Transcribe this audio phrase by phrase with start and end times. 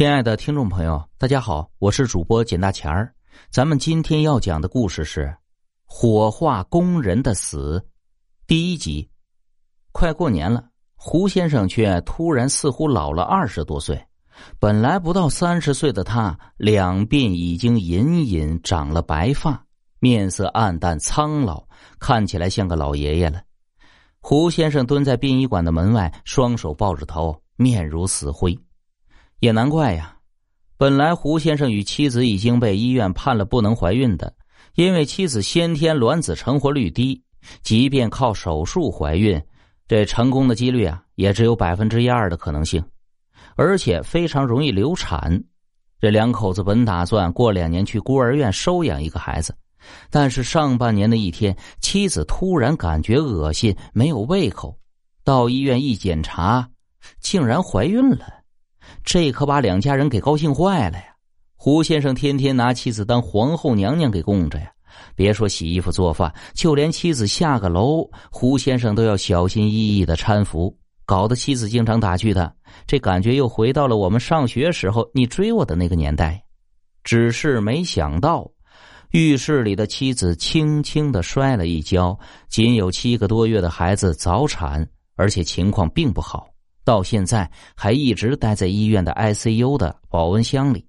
[0.00, 3.14] 亲爱的听众朋友，大家好，我是主播简大钱儿。
[3.50, 5.26] 咱们今天要讲的故事是
[5.84, 7.78] 《火化工人的死》
[8.46, 9.06] 第一集。
[9.92, 14.02] 快过年了，胡先生却突然似乎老了二十多岁。
[14.58, 19.62] 本来不到三十岁的他，两鬓已经隐隐长了白发，
[19.98, 21.62] 面色暗淡苍老，
[21.98, 23.42] 看起来像个老爷爷了。
[24.20, 28.58] 胡先生蹲在殡仪馆的门外，双手抱着头，面如死灰。
[29.40, 30.16] 也难怪呀，
[30.76, 34.32] 本来胡先生与妻子已经被医院判了不能怀孕的，
[34.74, 37.22] 因为妻子先天卵子成活率低，
[37.62, 39.42] 即便靠手术怀孕，
[39.88, 42.84] 这成功的几率啊也只有百分之一二的可能性，
[43.56, 45.42] 而且非常容易流产。
[45.98, 49.54] 这两口子本打算过两年去孤儿院收养一个孩子，
[50.10, 54.78] 但是上半年的一天，妻子突然感觉恶心，没有胃口，
[55.24, 56.68] 到医院一检查，
[57.20, 58.39] 竟然怀孕了。
[59.04, 61.04] 这可把两家人给高兴坏了呀！
[61.56, 64.70] 胡先生天天拿妻子当皇后娘娘给供着呀，
[65.14, 72.50] 别说洗衣服做饭，就连妻子下个楼，胡先生都要小心翼翼的搀扶，搞得妻子经常打趣他。
[72.86, 76.42] 这感觉又回到了我们上学时候你追我的那个年代。
[77.04, 78.50] 只是没想到，
[79.10, 86.46] 浴室里的妻子轻轻的摔了一跤，仅有七个多月的孩子早产，而且情况并不好。
[86.90, 90.84] 到现在还一直待在医院的 ICU 的保温箱里，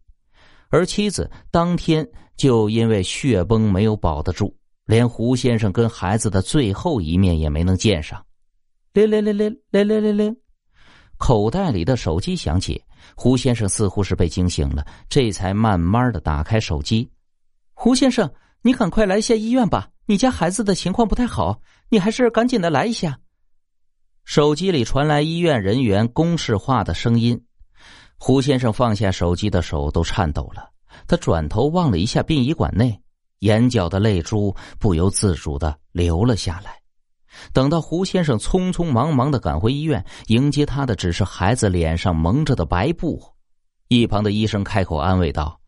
[0.69, 2.03] 而妻子当天
[2.35, 4.51] 就因为血崩没有保得住，
[4.87, 8.19] 连胡先生跟孩子的最后一面也没能见上。
[8.93, 10.35] 铃铃铃铃铃铃铃铃，
[11.19, 12.81] 口袋里的手机响起，
[13.15, 17.07] 胡先生似乎是被惊醒了，这才慢慢的打开手机。
[17.75, 18.27] 胡先生，
[18.63, 23.19] 你赶快来一下医院吧，你家孩子的情况不太好，你还是赶紧的来一下。
[24.23, 27.43] 手机里传来医院人员公式化的声音，
[28.17, 30.69] 胡先生放下手机的手都颤抖了。
[31.07, 33.01] 他转头望了一下殡仪馆内，
[33.39, 36.79] 眼角的泪珠不由自主的流了下来。
[37.51, 43.21] 等到胡先生匆匆忙忙的赶回医院，迎接他的只是孩子脸上蒙着的白布。
[43.87, 45.59] 一旁的医生开口安慰道：“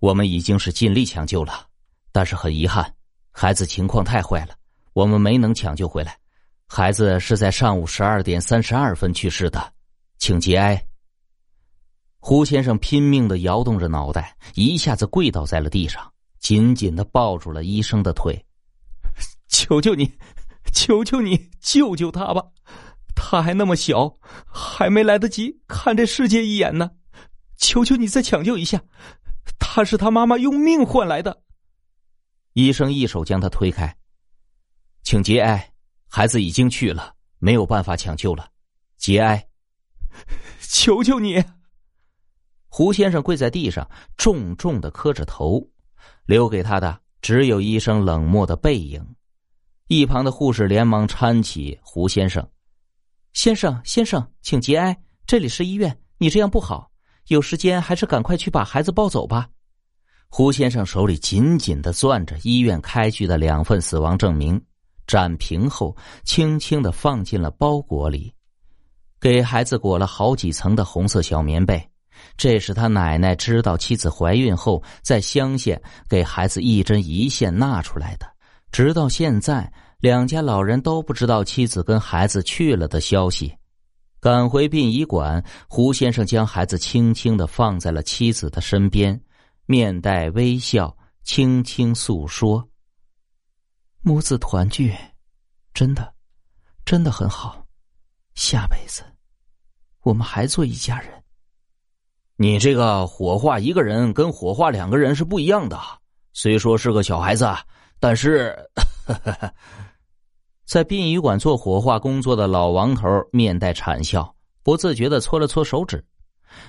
[0.00, 1.66] 我们已经是尽力抢救了，
[2.10, 2.94] 但是很遗憾，
[3.30, 4.54] 孩子情况太坏了，
[4.92, 6.16] 我们没能抢救回来。”
[6.68, 9.72] 孩子是在上午十二点三十二分去世的，
[10.18, 10.84] 请节哀。
[12.18, 18.44] 胡先生拼命的摇动着脑袋，一下子跪倒在了地上，紧紧的抱住了医生的腿。
[19.46, 20.12] 求求你，
[20.72, 22.42] 求求你，救救他吧！
[23.14, 24.12] 他还那么小，
[24.46, 26.90] 还没来得及看这世界一眼呢。
[27.56, 28.82] 求求你再抢救一下，
[29.58, 31.42] 他是他妈妈用命换来的。
[32.54, 33.96] 医生一手将他推开，
[35.04, 35.72] 请节哀。
[36.08, 38.48] 孩子已经去了，没有办法抢救了，
[38.96, 39.48] 节哀！
[40.60, 41.42] 求求你！
[42.68, 45.66] 胡先生跪在地上，重重的磕着头，
[46.24, 49.04] 留给他的只有医生冷漠的背影。
[49.88, 52.46] 一旁的护士连忙搀起胡先生
[53.32, 54.96] ：“先生，先生，请节哀，
[55.26, 56.90] 这里是医院，你这样不好，
[57.28, 59.48] 有时间还是赶快去把孩子抱走吧。”
[60.28, 64.60] 胡先生手里紧紧的攥着医院开具的两份死亡证明。
[65.06, 68.32] 展平后，轻轻的放进了包裹里，
[69.20, 71.88] 给孩子裹了好几层的红色小棉被。
[72.36, 75.78] 这是他奶奶知道妻子怀孕后，在乡下
[76.08, 78.26] 给孩子一针一线纳出来的。
[78.72, 83.54] 直到现在，两家老人都不知道妻子跟孩子去了的消息。
[84.18, 89.18] 赶回殡仪馆，胡先生将孩子轻轻的放在了妻子的身边，
[89.66, 92.66] 面带微笑，轻轻诉说。
[94.02, 94.94] 母子团聚，
[95.74, 96.12] 真的，
[96.84, 97.66] 真的很好。
[98.34, 99.02] 下辈子，
[100.02, 101.10] 我们还做一家人。
[102.36, 105.80] 你这个火化一个人跟火化两个人是不一样的。
[106.32, 107.48] 虽说是个小孩子，
[107.98, 108.54] 但是，
[110.66, 116.04] 在殡仪馆做火化工作的老王头面带惨笑，不自觉的搓了搓手指。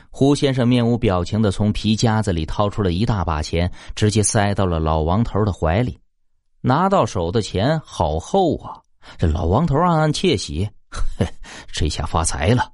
[0.09, 5.99] 胡先生面无表情的从皮夹子里掏出了一大把钱，直接塞到了老王头的怀里。
[6.67, 8.81] 拿到手的钱好厚啊！
[9.17, 10.69] 这老王头暗暗窃喜，
[11.71, 12.73] 这下发财了。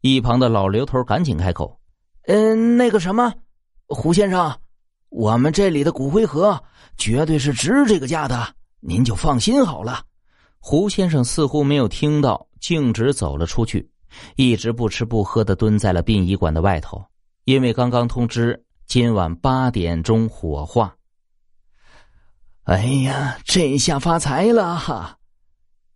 [0.00, 1.78] 一旁的老刘头赶紧开口
[2.24, 3.30] ：“嗯，那个什么，
[3.86, 4.56] 胡先生，
[5.10, 6.58] 我们这里的骨灰盒
[6.96, 8.48] 绝对是值这个价的，
[8.80, 10.02] 您就放心好了。”
[10.58, 13.90] 胡先生似乎没有听到，径直走了出去，
[14.36, 17.04] 一直不吃不喝的蹲在了殡仪馆的外头，
[17.44, 20.94] 因为刚刚通知今晚八点钟火化。
[22.68, 25.16] 哎呀，这下发财了哈！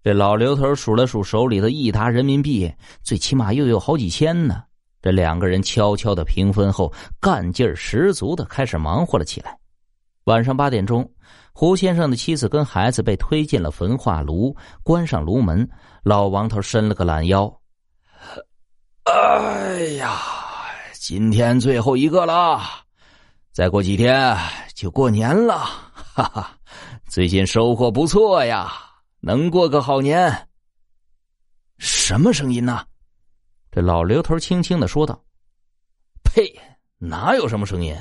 [0.03, 2.73] 这老刘头数了数手里的一沓人民币，
[3.03, 4.63] 最起码又有好几千呢。
[5.03, 6.91] 这两个人悄悄的平分后，
[7.21, 9.55] 干劲儿十足的开始忙活了起来。
[10.25, 11.07] 晚上八点钟，
[11.53, 15.69] 胡先生的妻子跟孩子被推进了焚化炉，关上炉门，
[16.03, 17.55] 老王头伸了个懒腰。
[19.05, 20.19] 哎呀，
[20.95, 22.63] 今天最后一个了，
[23.53, 24.35] 再过几天
[24.75, 25.59] 就过年了，
[26.15, 26.57] 哈哈！
[27.13, 28.73] 最近收获不错呀，
[29.21, 30.49] 能过个好年。
[31.77, 32.87] 什么声音呢？
[33.71, 35.23] 这老刘头轻轻的说道
[36.25, 36.51] ：“呸，
[36.97, 37.95] 哪有什么声音？”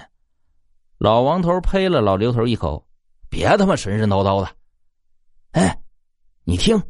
[0.98, 2.88] 老王头呸了老刘头一口
[3.30, 4.50] ：“别他妈神神叨叨的！”
[5.60, 5.78] 哎，
[6.46, 6.81] 你听。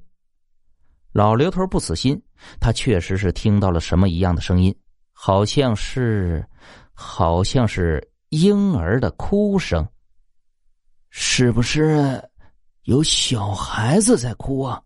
[1.13, 2.21] 老刘头不死心，
[2.59, 4.71] 他确实是听到了什么一样的声音，
[5.11, 6.47] 好像是，
[6.93, 9.83] 好像是婴儿的哭声。
[11.11, 12.19] 是不是
[12.83, 14.81] 有小孩子在哭啊？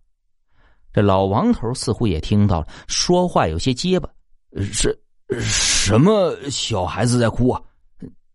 [0.92, 4.10] 这老王头似乎也听到了，说话有些结巴
[4.74, 4.98] ：“是
[5.40, 7.62] 什么小孩子在哭啊？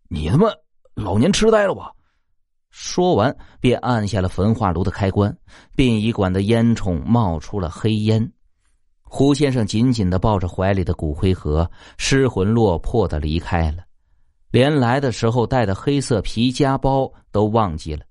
[0.08, 0.48] 你他妈
[0.94, 1.90] 老年痴呆了吧？”
[2.70, 5.36] 说完，便按下了焚化炉的开关，
[5.74, 8.32] 殡仪馆的烟囱冒出了黑烟。
[9.02, 13.82] 胡先生紧紧的抱着怀里的骨灰盒，失魂落魄的离开了，
[14.50, 18.04] 连来的时候带的黑色皮夹包都忘记了。